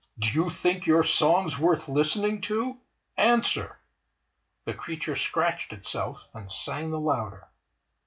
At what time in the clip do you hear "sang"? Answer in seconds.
6.51-6.89